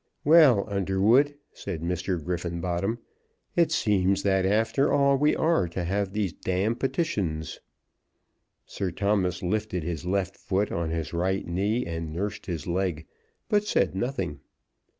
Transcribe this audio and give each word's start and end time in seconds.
"Well, 0.25 0.65
Underwood," 0.67 1.35
said 1.53 1.83
Mr. 1.83 2.19
Griffenbottom, 2.25 2.97
"it 3.55 3.71
seems 3.71 4.23
that 4.23 4.47
after 4.47 4.91
all 4.91 5.15
we 5.15 5.35
are 5.35 5.67
to 5.67 5.83
have 5.83 6.11
these 6.11 6.33
d 6.33 6.67
petitions." 6.73 7.59
Sir 8.65 8.89
Thomas 8.89 9.43
lifted 9.43 9.83
his 9.83 10.03
left 10.03 10.37
foot 10.37 10.71
on 10.71 10.89
his 10.89 11.13
right 11.13 11.45
knee, 11.45 11.85
and 11.85 12.11
nursed 12.11 12.47
his 12.47 12.65
leg, 12.65 13.05
but 13.47 13.63
said 13.63 13.93
nothing. 13.93 14.39